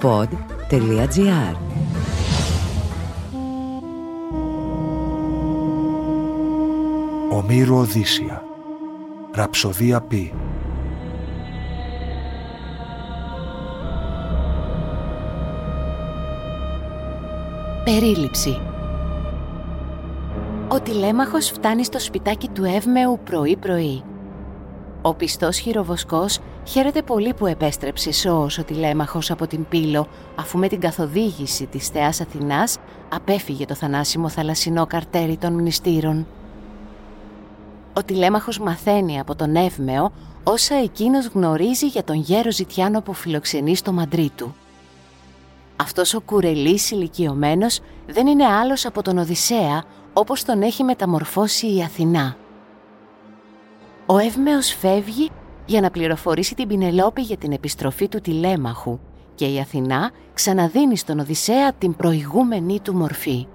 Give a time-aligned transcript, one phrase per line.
[0.00, 1.56] pod.gr
[7.30, 8.42] Ομήρου Οδύσσια.
[9.32, 10.12] Ραψοδία Π.
[17.84, 18.60] Περίληψη.
[20.68, 24.02] Ο τηλέμαχος φτάνει στο σπιτάκι του Εύμεου πρωί-πρωί.
[25.02, 26.38] Ο πιστός χειροβοσκός
[26.68, 31.88] χαίρεται πολύ που επέστρεψες σώος ο τηλέμαχος από την Πύλο αφού με την καθοδήγηση της
[31.88, 36.26] θεάς Αθηνάς απέφυγε το θανάσιμο θαλασσινό καρτέρι των μνηστήρων.
[37.92, 40.12] Ο τηλέμαχος μαθαίνει από τον Εύμεο
[40.44, 44.54] όσα εκείνος γνωρίζει για τον γέρο Ζητιάνο που φιλοξενεί στο μαντρί του.
[45.76, 51.82] Αυτός ο κουρελής ηλικιωμένος δεν είναι άλλος από τον Οδυσσέα όπως τον έχει μεταμορφώσει η
[51.82, 52.36] Αθηνά.
[54.06, 55.30] Ο Εύμεος φεύγει
[55.68, 58.98] για να πληροφορήσει την Πινελόπη για την επιστροφή του τηλέμαχου
[59.34, 63.46] και η Αθηνά ξαναδίνει στον Οδυσσέα την προηγούμενη του μορφή.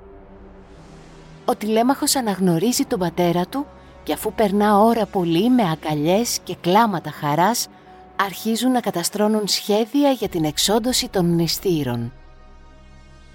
[1.45, 3.65] Ο τηλέμαχος αναγνωρίζει τον πατέρα του
[4.03, 7.67] και αφού περνά ώρα πολύ με αγκαλιές και κλάματα χαράς
[8.15, 12.13] αρχίζουν να καταστρώνουν σχέδια για την εξόντωση των μνηστήρων.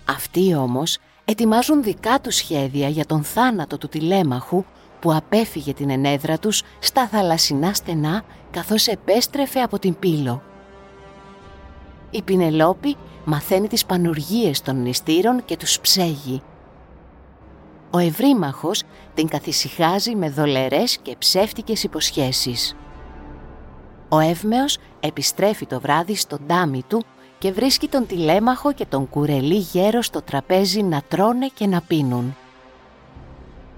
[0.05, 4.65] Αυτοί όμως ετοιμάζουν δικά τους σχέδια για τον θάνατο του τηλέμαχου
[5.01, 10.43] που απέφυγε την ενέδρα τους στα θαλασσινά στενά καθώς επέστρεφε από την Πύλο.
[12.11, 16.43] Η Πινελόπη μαθαίνει τις πανουργίες των νηστήρων και τους ψέγει.
[17.91, 18.83] Ο ευρύμαχος
[19.15, 22.77] την καθησυχάζει με δολερές και ψεύτικες υποσχέσεις.
[24.09, 27.05] Ο Εύμεος επιστρέφει το βράδυ στον τάμι του
[27.39, 32.37] και βρίσκει τον τηλέμαχο και τον κουρελί γέρο στο τραπέζι να τρώνε και να πίνουν.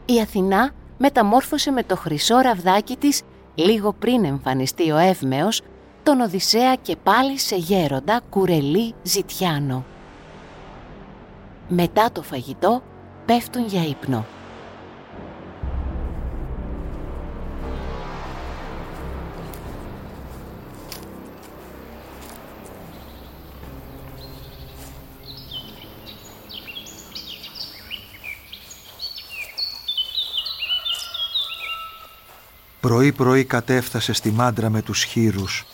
[0.05, 3.23] Η Αθηνά μεταμόρφωσε με το χρυσό ραβδάκι της
[3.55, 5.63] λίγο πριν εμφανιστεί ο Εύμεος
[6.03, 9.85] τον Οδυσσέα και πάλι σε γέροντα κουρελί ζητιάνο.
[11.69, 12.83] Μετά το φαγητό
[13.27, 14.25] πέφτουν για ύπνο.
[32.91, 35.67] Πρωί-πρωί κατέφτασε στη μάντρα με τους χείρους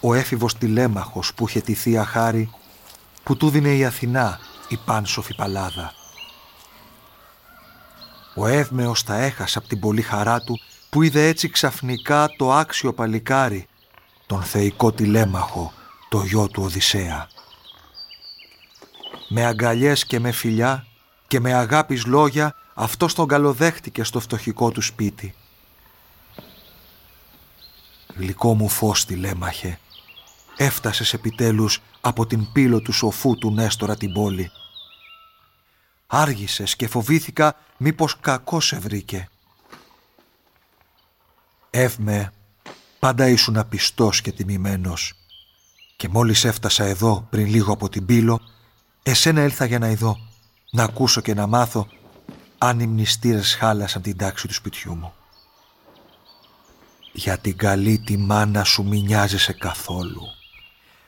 [0.00, 2.50] ο έφηβος τηλέμαχος που είχε τη θεία χάρη
[3.22, 4.38] που του δίνε η Αθηνά
[4.68, 5.92] η πάνσοφη παλάδα.
[8.34, 10.60] Ο Εύμεος τα έχασε από την πολύ χαρά του
[10.90, 13.66] που είδε έτσι ξαφνικά το άξιο παλικάρι,
[14.26, 15.72] τον θεϊκό τηλέμαχο,
[16.08, 17.28] το γιο του Οδυσσέα.
[19.28, 20.86] Με αγκαλιές και με φιλιά
[21.26, 25.34] και με αγάπης λόγια αυτός τον καλοδέχτηκε στο φτωχικό του σπίτι.
[28.16, 29.78] Γλυκό μου φως τηλέμαχε,
[30.56, 34.50] έφτασες επιτέλους από την πύλο του σοφού του Νέστορα την πόλη.
[36.06, 39.28] Άργησες και φοβήθηκα μήπως κακός σε βρήκε.
[41.70, 42.32] Εύμε,
[42.98, 45.14] πάντα ήσουν απιστός και τιμημένος
[45.96, 48.40] και μόλις έφτασα εδώ πριν λίγο από την πύλο,
[49.02, 50.18] εσένα έλθα για να ειδώ,
[50.70, 51.88] να ακούσω και να μάθω
[52.58, 55.12] αν οι μνηστήρες χάλασαν την τάξη του σπιτιού μου.
[57.12, 60.22] Για την καλή τη μάνα σου μη νοιάζεσαι καθόλου.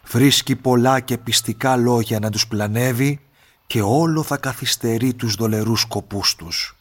[0.05, 3.21] Βρίσκει πολλά και πιστικά λόγια να τους πλανεύει
[3.67, 6.77] και όλο θα καθυστερεί τους δολερούς σκοπούς τους.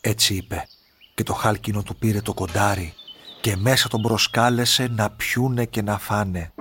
[0.00, 0.68] Έτσι είπε
[1.14, 2.94] και το χάλκινο του πήρε το κοντάρι
[3.40, 6.52] και μέσα τον προσκάλεσε να πιούνε και να φάνε.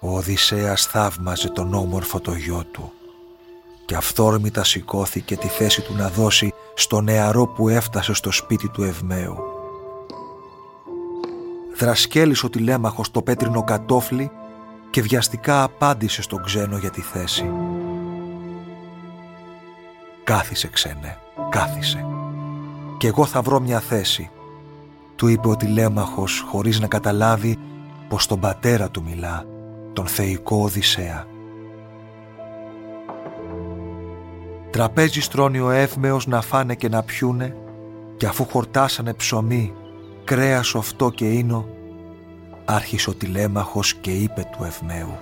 [0.00, 2.92] Ο Οδυσσέας θαύμαζε τον όμορφο το γιο του
[3.86, 8.82] και αυθόρμητα σηκώθηκε τη θέση του να δώσει στο νεαρό που έφτασε στο σπίτι του
[8.82, 9.36] Ευμαίου.
[11.76, 14.30] Δρασκέλησε ο τηλέμαχος το πέτρινο κατόφλι
[14.90, 17.50] και βιαστικά απάντησε στον ξένο για τη θέση.
[20.24, 21.18] «Κάθισε ξένε,
[21.50, 22.06] κάθισε.
[22.98, 24.30] Κι εγώ θα βρω μια θέση»,
[25.16, 27.58] του είπε ο τηλέμαχος χωρίς να καταλάβει
[28.08, 29.44] πως τον πατέρα του μιλά,
[29.92, 31.26] τον θεϊκό Οδυσσέα.
[34.74, 37.56] Τραπέζι στρώνει ο Εύμεος να φάνε και να πιούνε
[38.16, 39.72] και αφού χορτάσανε ψωμί,
[40.24, 41.68] κρέας σοφτό και ίνο,
[42.64, 45.18] άρχισε ο τηλέμαχος και είπε του Ευμαίου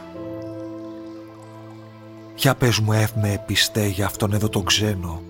[2.34, 5.22] «Για πες μου Εύμε πιστέ για αυτόν εδώ τον ξένο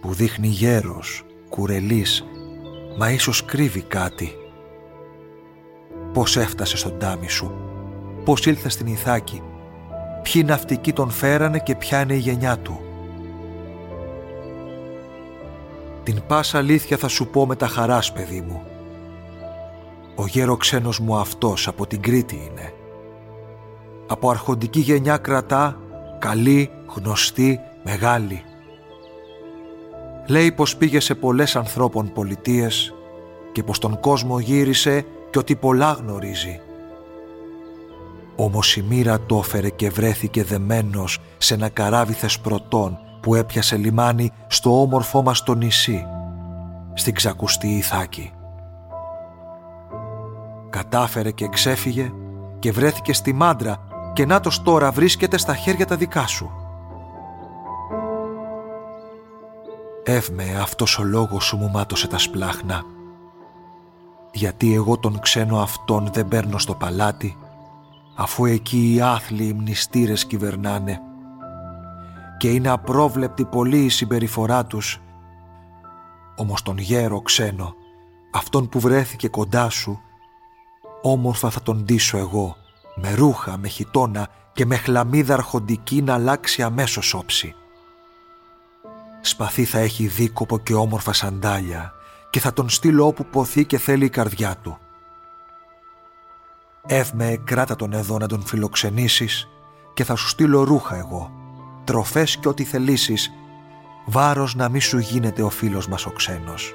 [0.00, 2.24] που δείχνει γέρος, κουρελής,
[2.98, 4.32] μα ίσως κρύβει κάτι.
[6.12, 7.52] Πώς έφτασε στον τάμι σου,
[8.24, 9.42] πώς ήλθε στην Ιθάκη,
[10.22, 12.82] ποιοι ναυτικοί τον φέρανε και ποια είναι η γενιά του.
[16.08, 18.62] Την πάσα αλήθεια θα σου πω με τα χαράς παιδί μου.
[20.14, 22.72] Ο γέρο ξένος μου αυτός από την Κρήτη είναι.
[24.06, 25.78] Από αρχοντική γενιά κρατά,
[26.18, 28.42] καλή, γνωστή, μεγάλη.
[30.28, 32.94] Λέει πως πήγε σε πολλές ανθρώπων πολιτείες
[33.52, 36.60] και πως τον κόσμο γύρισε και ότι πολλά γνωρίζει.
[38.36, 42.98] Όμως η μοίρα το έφερε και βρέθηκε δεμένος σε ένα καράβι θεσπρωτών
[43.28, 46.06] που έπιασε λιμάνι στο όμορφό μας το νησί,
[46.94, 48.32] στην ξακουστή Ιθάκη.
[50.70, 52.12] Κατάφερε και ξέφυγε
[52.58, 53.76] και βρέθηκε στη μάντρα
[54.12, 56.50] και νάτος τώρα βρίσκεται στα χέρια τα δικά σου.
[60.04, 62.82] Εύμε αυτός ο λόγος σου μου μάτωσε τα σπλάχνα.
[64.32, 67.36] Γιατί εγώ τον ξένο αυτόν δεν παίρνω στο παλάτι
[68.16, 71.00] αφού εκεί οι άθλοι μνηστήρες κυβερνάνε
[72.38, 75.00] και είναι απρόβλεπτη πολύ η συμπεριφορά τους.
[76.36, 77.74] Όμως τον γέρο ξένο,
[78.32, 80.00] αυτόν που βρέθηκε κοντά σου,
[81.02, 82.56] όμορφα θα τον ντύσω εγώ,
[82.94, 87.54] με ρούχα, με χιτόνα και με χλαμίδα αρχοντική να αλλάξει αμέσως όψη.
[89.20, 91.92] Σπαθί θα έχει δίκοπο και όμορφα σαντάλια
[92.30, 94.78] και θα τον στείλω όπου ποθεί και θέλει η καρδιά του.
[96.86, 99.48] Εύμε κράτα τον εδώ να τον φιλοξενήσεις
[99.94, 101.37] και θα σου στείλω ρούχα εγώ,
[101.88, 103.32] τροφές και ό,τι θελήσεις,
[104.04, 106.74] βάρος να μη σου γίνεται ο φίλος μας ο ξένος.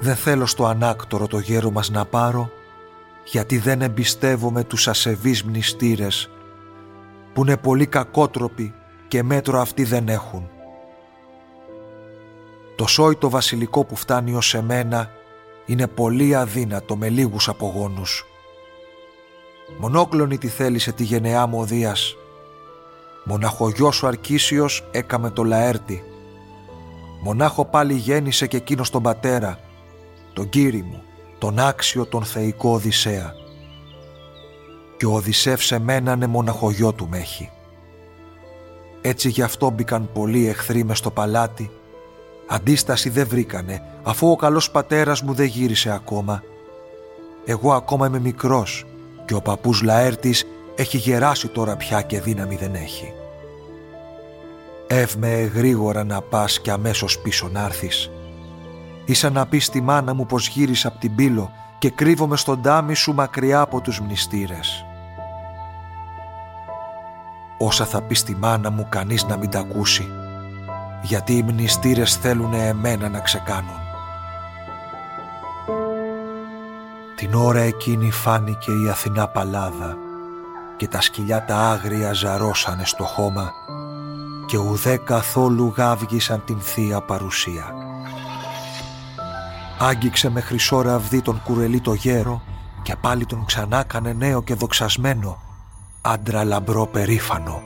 [0.00, 2.50] Δεν θέλω στο ανάκτορο το γέρο μας να πάρω,
[3.24, 6.30] γιατί δεν εμπιστεύομαι τους ασεβείς μνηστήρες,
[7.32, 8.74] που είναι πολύ κακότροποι
[9.08, 10.50] και μέτρο αυτοί δεν έχουν.
[12.76, 15.10] Το σόι το βασιλικό που φτάνει ως εμένα
[15.66, 18.26] είναι πολύ αδύνατο με λίγους απογόνους.
[19.78, 22.16] Μονόκλονη τη θέλησε τη γενεά μου ο Δίας.
[23.24, 26.04] Μοναχογιός ο Αρκίσιος έκαμε το Λαέρτη.
[27.22, 29.58] Μονάχο πάλι γέννησε και εκείνος τον πατέρα,
[30.32, 31.02] τον κύρι μου,
[31.38, 33.32] τον άξιο τον θεϊκό Οδυσσέα.
[34.96, 37.50] Και ο Οδυσσεύς σε μένανε μοναχογιό του μέχει.
[39.00, 41.70] Έτσι γι' αυτό μπήκαν πολλοί εχθροί μες στο παλάτι
[42.52, 46.42] Αντίσταση δεν βρήκανε, αφού ο καλός πατέρας μου δεν γύρισε ακόμα.
[47.44, 48.84] Εγώ ακόμα είμαι μικρός
[49.24, 53.12] και ο παππούς Λαέρτης έχει γεράσει τώρα πια και δύναμη δεν έχει.
[54.86, 58.10] Εύμε γρήγορα να πας και αμέσως πίσω να έρθεις.
[59.04, 62.94] Ίσα να πεις στη μάνα μου πως γύρισα από την πύλο και κρύβομαι στον τάμι
[62.94, 64.84] σου μακριά από τους μνηστήρες.
[67.58, 70.08] Όσα θα πεις στη μάνα μου κανείς να μην τα ακούσει
[71.02, 73.80] γιατί οι μνηστήρες θέλουν εμένα να ξεκάνουν.
[77.16, 79.96] Την ώρα εκείνη φάνηκε η Αθηνά παλάδα
[80.76, 83.52] και τα σκυλιά τα άγρια ζαρώσανε στο χώμα
[84.46, 87.74] και ουδέ καθόλου γάβγισαν την θεία παρουσία.
[89.78, 92.42] Άγγιξε με χρυσό ραβδί τον κουρελί το γέρο
[92.82, 95.42] και πάλι τον ξανάκανε νέο και δοξασμένο,
[96.00, 97.62] άντρα λαμπρό περήφανο,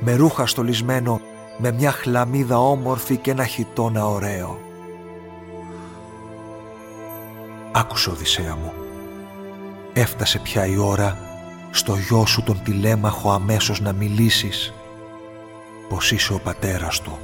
[0.00, 1.20] με ρούχα στολισμένο
[1.58, 4.58] με μια χλαμίδα όμορφη και ένα χιτόνα ωραίο.
[7.72, 8.72] Άκουσε Οδυσσέα μου.
[9.92, 11.29] Έφτασε πια η ώρα
[11.70, 14.72] στο γιο σου τον τηλέμαχο αμέσως να μιλήσεις
[15.88, 17.18] πως είσαι ο πατέρας του,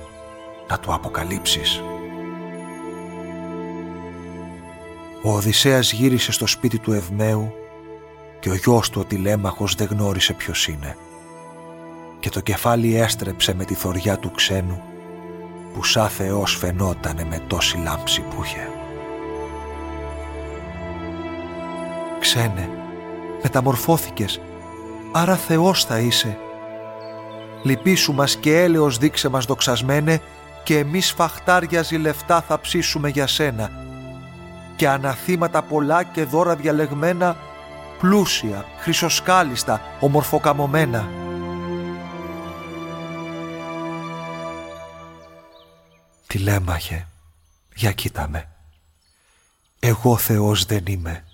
[0.69, 1.83] να του αποκαλύψεις.
[5.23, 7.53] Ο Οδυσσέας γύρισε στο σπίτι του Ευμαίου
[8.41, 10.97] και ο γιος του ο τηλέμαχος δεν γνώρισε ποιος είναι
[12.27, 14.83] και το κεφάλι έστρεψε με τη θωριά του ξένου
[15.75, 18.69] που σαν Θεός φαινότανε με τόση λάμψη που είχε.
[22.21, 22.71] «Ξένε,
[23.47, 24.41] μεταμορφώθηκες,
[25.13, 26.39] άρα Θεός θα είσαι.
[27.63, 30.21] Λυπήσου μας και έλεος δείξε μας δοξασμένε
[30.65, 33.71] και εμείς φαχτάρια ζηλευτά θα ψήσουμε για σένα
[34.77, 37.37] και αναθήματα πολλά και δώρα διαλεγμένα
[37.99, 41.09] πλούσια, χρυσοσκάλιστα, ομορφοκαμωμένα.
[46.27, 47.07] τηλέμαχε,
[47.75, 48.49] για κοίτα με.
[49.81, 51.25] Εγώ Θεός δεν είμαι,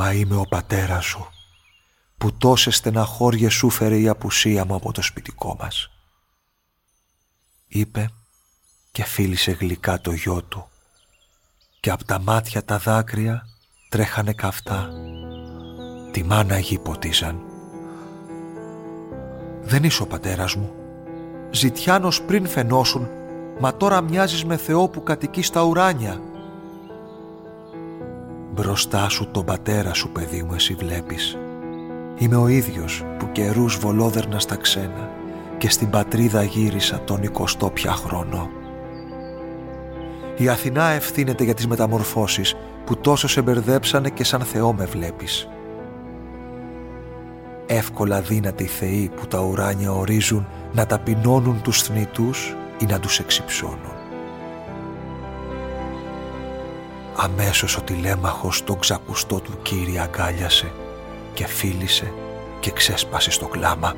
[0.00, 1.28] μα είμαι ο πατέρας σου,
[2.18, 5.90] που τόσες στεναχώριες σου φέρε η απουσία μου από το σπιτικό μας.
[7.68, 8.10] Είπε
[8.92, 10.68] και φίλησε γλυκά το γιο του
[11.80, 13.46] και από τα μάτια τα δάκρυα
[13.88, 14.88] τρέχανε καυτά.
[16.12, 17.40] Τη μάνα γη ποτίζαν.
[19.62, 20.72] Δεν είσαι ο πατέρας μου.
[21.50, 23.08] Ζητιάνος πριν φαινόσουν
[23.60, 26.20] μα τώρα μοιάζεις με Θεό που κατοικεί στα ουράνια.
[28.60, 31.38] Μπροστά σου τον πατέρα σου παιδί μου εσύ βλέπεις.
[32.16, 35.10] Είμαι ο ίδιος που καιρούς βολόδερνα στα ξένα
[35.58, 37.20] και στην πατρίδα γύρισα τον
[37.60, 38.48] 20 πια χρόνο.
[40.36, 45.48] Η Αθηνά ευθύνεται για τις μεταμορφώσεις που τόσο σε μπερδέψανε και σαν Θεό με βλέπεις.
[47.66, 53.18] Εύκολα δύναται οι θεοί που τα ουράνια ορίζουν να ταπεινώνουν τους θνητούς ή να τους
[53.18, 53.97] εξυψώνουν.
[57.20, 60.72] Αμέσως ο τηλέμαχος τον ξακουστό του κύρια αγκάλιασε
[61.34, 62.12] και φίλησε
[62.60, 63.94] και ξέσπασε στο κλάμα.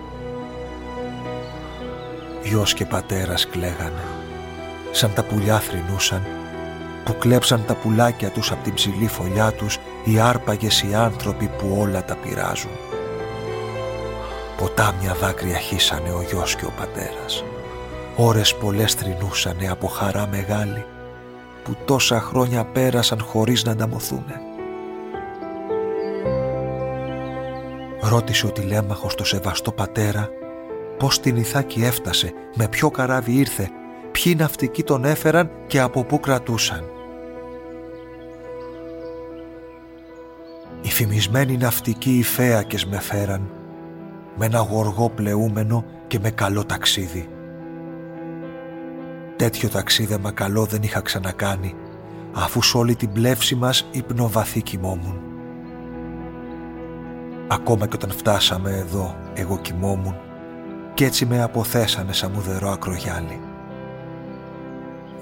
[2.43, 4.05] Γιος και πατέρας κλαίγανε,
[4.91, 6.27] σαν τα πουλιά θρυνούσαν,
[7.05, 11.77] που κλέψαν τα πουλάκια τους από την ψηλή φωλιά τους οι άρπαγες οι άνθρωποι που
[11.81, 12.71] όλα τα πειράζουν.
[14.57, 17.45] Ποτάμια δάκρυα χύσανε ο γιος και ο πατέρας.
[18.17, 20.85] Ώρες πολλές θρυνούσανε από χαρά μεγάλη
[21.65, 24.41] που τόσα χρόνια πέρασαν χωρίς να ανταμωθούνε.
[28.01, 30.29] Ρώτησε ο τηλέμαχος το σεβαστό πατέρα
[31.01, 33.71] πώς την Ιθάκη έφτασε, με ποιο καράβι ήρθε,
[34.11, 36.85] ποιοι ναυτικοί τον έφεραν και από πού κρατούσαν.
[40.83, 43.51] Οι φημισμένοι ναυτικοί οι φέακες με φέραν,
[44.37, 47.29] με ένα γοργό πλεούμενο και με καλό ταξίδι.
[49.41, 51.75] Τέτοιο ταξίδεμα καλό δεν είχα ξανακάνει,
[52.33, 55.21] αφού σ' όλη την πλεύση μας υπνοβαθή κοιμόμουν.
[57.49, 60.17] Ακόμα και όταν φτάσαμε εδώ, εγώ κοιμόμουν
[60.95, 63.41] κι έτσι με αποθέσανε σαν μουδερό ακρογιάλι.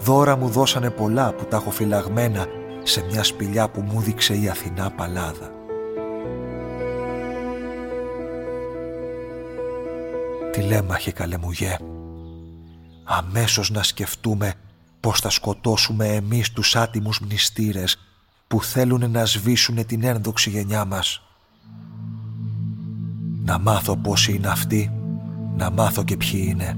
[0.01, 2.47] Δώρα μου δώσανε πολλά που τα έχω φυλαγμένα
[2.83, 5.51] σε μια σπηλιά που μου δείξε η Αθηνά Παλάδα.
[10.53, 11.77] Τηλέμαχε καλεμουγέ.
[13.11, 14.55] Αμέσως να σκεφτούμε
[15.01, 17.99] πως θα σκοτώσουμε εμείς τους άτιμους μνηστήρες
[18.49, 21.23] που θέλουν να σβήσουν την ένδοξη γενιά μας.
[23.45, 24.93] Να μάθω πόσοι είναι αυτοί,
[25.57, 26.77] να μάθω και ποιοι είναι.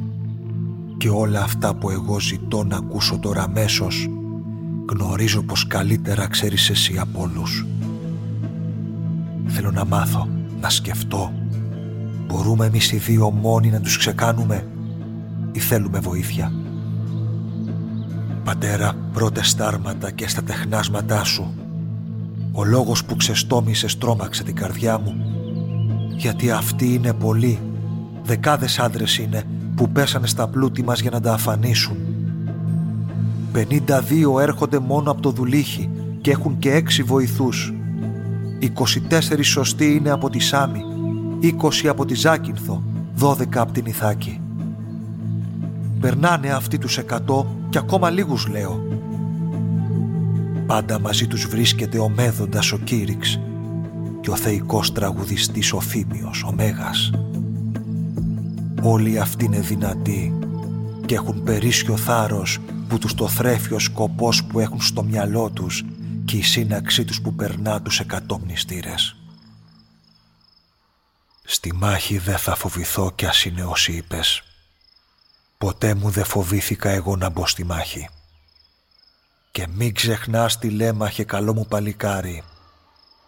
[0.96, 4.08] Και όλα αυτά που εγώ ζητώ να ακούσω τώρα αμέσως,
[4.88, 7.66] γνωρίζω πως καλύτερα ξέρεις εσύ από όλους.
[9.46, 10.28] Θέλω να μάθω,
[10.60, 11.32] να σκεφτώ.
[12.26, 14.66] Μπορούμε εμείς οι δύο μόνοι να τους ξεκάνουμε;
[15.52, 16.52] Ή θέλουμε βοήθεια.
[18.44, 21.54] Πατέρα, πρώτε στάρματα και στα τεχνάσματά σου.
[22.52, 25.30] Ο λόγος που ξεστόμησες τρόμαξε την καρδιά μου
[26.20, 27.58] γιατί αυτοί είναι πολλοί.
[28.22, 29.42] Δεκάδες άντρες είναι
[29.74, 31.96] που πέσανε στα πλούτη μας για να τα αφανίσουν.
[33.52, 35.90] 52 έρχονται μόνο από το δουλίχι
[36.20, 37.74] και έχουν και έξι βοηθούς.
[38.60, 40.82] 24 σωστοί είναι από τη Σάμι,
[41.40, 42.82] 20 από τη Ζάκυνθο,
[43.20, 44.40] 12 από την Ιθάκη.
[46.00, 48.82] Περνάνε αυτοί τους 100 και ακόμα λίγους λέω.
[50.66, 53.40] Πάντα μαζί τους βρίσκεται ο Μέδοντας ο Κύριξ
[54.20, 57.10] και ο θεϊκός τραγουδιστής ο Φίμιος, ο Μέγας.
[58.82, 60.38] Όλοι αυτοί είναι δυνατοί
[61.06, 65.84] και έχουν περίσσιο θάρρος που τους το θρέφει ο σκοπός που έχουν στο μυαλό τους
[66.24, 69.16] και η σύναξή τους που περνά τους εκατό μνηστήρες.
[71.44, 74.42] Στη μάχη δεν θα φοβηθώ κι ας είναι όσοι είπες.
[75.64, 78.08] Ποτέ μου δεν φοβήθηκα εγώ να μπω στη μάχη.
[79.50, 82.42] Και μην ξεχνάς τη λέμαχε καλό μου παλικάρι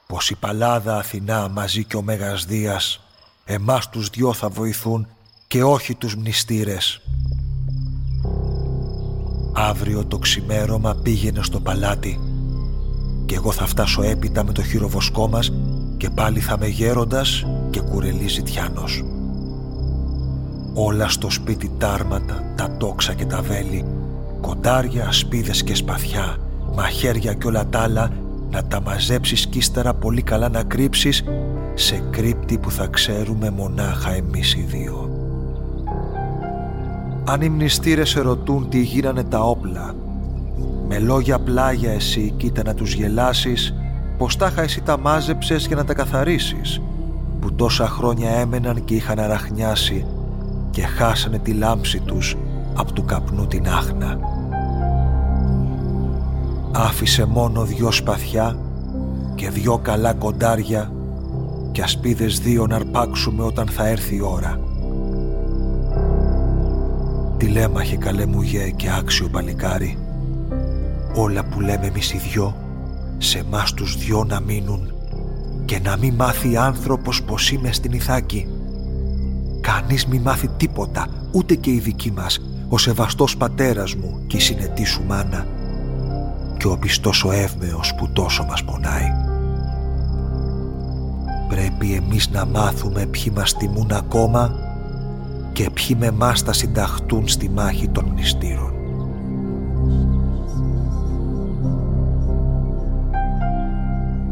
[0.07, 3.01] πως η Παλάδα Αθηνά μαζί και ο Μέγας Δίας
[3.45, 5.07] εμάς τους δυο θα βοηθούν
[5.47, 7.01] και όχι τους μνηστήρες.
[9.53, 12.21] Αύριο το ξημέρωμα πήγαινε στο παλάτι
[13.27, 15.53] και εγώ θα φτάσω έπειτα με το χειροβοσκό μας
[15.97, 19.12] και πάλι θα με γέροντας και κουρελή ζητιάνος.
[20.75, 23.85] Όλα στο σπίτι τάρματα, τα τόξα και τα βέλη,
[24.41, 26.37] κοντάρια, σπίδες και σπαθιά,
[26.75, 28.11] μαχαίρια και όλα τα άλλα.
[28.50, 31.25] Να τα μαζέψεις κι ύστερα πολύ καλά να κρύψεις.
[31.75, 35.11] Σε κρύπτη που θα ξέρουμε μονάχα εμείς οι δύο.
[37.25, 39.95] Αν οι μνηστήρες σε ρωτούν τι γίνανε τα όπλα,
[40.88, 43.75] με λόγια πλάγια εσύ κοίτα να τους γελάσεις,
[44.19, 46.81] πως τάχα εσύ τα μάζεψες για να τα καθαρίσεις,
[47.41, 50.07] που τόσα χρόνια έμεναν και είχαν αραχνιάσει
[50.73, 52.37] και χάσανε τη λάμψη τους
[52.75, 54.19] από του καπνού την άχνα
[56.73, 58.59] άφησε μόνο δυο σπαθιά
[59.35, 60.93] και δυο καλά κοντάρια
[61.73, 64.61] και ασπίδες δύο να αρπάξουμε όταν θα έρθει η ώρα.
[67.37, 69.99] Τηλέμαχε καλέ μου γέ και άξιο παλικάρι
[71.14, 72.57] όλα που λέμε εμείς οι δυο
[73.19, 74.93] σε μας τους δυο να μείνουν
[75.64, 78.49] και να μην μάθει άνθρωπος πως είμαι στην Ιθάκη.
[79.81, 84.41] Κανείς μη μάθει τίποτα, ούτε και η δική μας, ο σεβαστός πατέρας μου και η
[84.41, 85.47] συνετή σου μάνα
[86.57, 89.07] και ο πιστός ο εύμεος που τόσο μας πονάει.
[91.49, 94.50] Πρέπει εμείς να μάθουμε ποιοι μας τιμούν ακόμα
[95.52, 98.73] και ποιοι με μας θα συνταχτούν στη μάχη των μνηστήρων.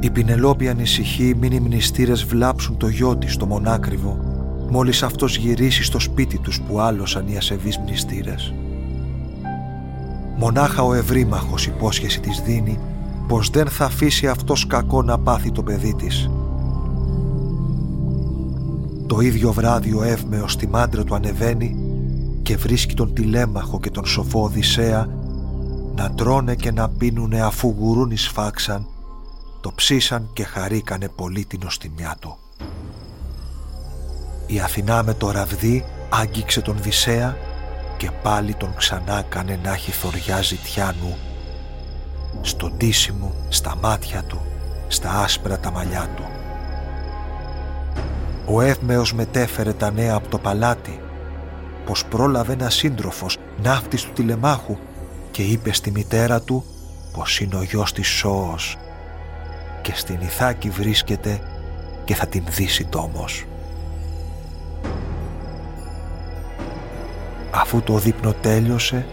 [0.00, 4.29] Η Πινελόπη ανησυχεί μην οι μνηστήρες βλάψουν το γιο της στο μονάκριβο
[4.70, 8.54] μόλις αυτός γυρίσει στο σπίτι τους που άλωσαν οι ασεβείς μνηστήρες.
[10.36, 12.78] Μονάχα ο ευρύμαχος υπόσχεση της δίνει
[13.28, 16.30] πως δεν θα αφήσει αυτός κακό να πάθει το παιδί της.
[19.06, 21.76] Το ίδιο βράδυ ο Εύμεος στη μάντρα του ανεβαίνει
[22.42, 25.08] και βρίσκει τον τηλέμαχο και τον σοφό Οδυσσέα
[25.94, 28.86] να τρώνε και να πίνουνε αφού γουρούνις σφάξαν
[29.60, 32.36] το ψήσαν και χαρήκανε πολύ την οστιμιά του.
[34.52, 37.37] Η Αθηνά με το ραβδί άγγιξε τον Δυσσέα
[37.97, 41.16] και πάλι τον ξανά κάνε να έχει θωριά ζητιάνου
[42.40, 44.40] στον τίσιμο, στα μάτια του,
[44.88, 46.25] στα άσπρα τα μαλλιά του.
[48.47, 51.00] Ο Εύμεος μετέφερε τα νέα από το παλάτι
[51.87, 54.76] πως πρόλαβε ένα σύντροφος ναύτης του τηλεμάχου
[55.30, 56.64] και είπε στη μητέρα του
[57.12, 58.76] πως είναι ο γιος της Σώος
[59.83, 61.40] και στην Ιθάκη βρίσκεται
[62.04, 63.45] και θα την δύσει τόμος.
[67.50, 69.07] Αφού το δείπνο τέλειωσε,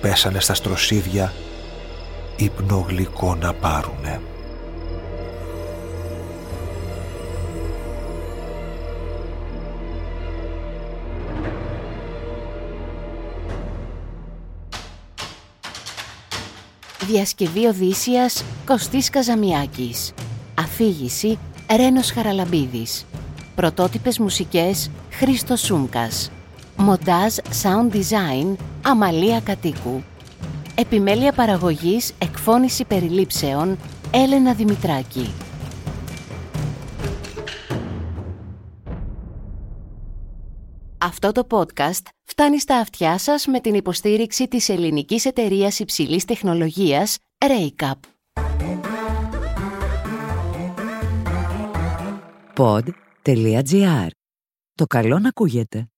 [0.00, 1.32] πέσανε στα στροσίδια
[2.36, 4.20] ύπνο γλυκό να πάρουνε.
[17.06, 20.12] Διασκευή Οδύσσιας Κωστής Καζαμιάκης.
[20.54, 21.38] Αφήγηση
[21.76, 23.06] Ρένος Χαραλαμπίδης.
[23.54, 26.30] Πρωτότυπες μουσικές Χρήστος Σούμκας
[26.76, 30.02] Μοντάζ Sound Design Αμαλία Κατοίκου
[30.74, 33.78] Επιμέλεια παραγωγής Εκφώνηση περιλήψεων
[34.10, 35.30] Έλενα Δημητράκη
[41.02, 47.18] Αυτό το podcast φτάνει στα αυτιά σας με την υποστήριξη της ελληνικής εταιρείας υψηλής τεχνολογίας
[47.38, 47.94] Raycap.
[52.56, 54.06] Pod.gr.
[54.74, 55.88] Το καλό να ακούγεται.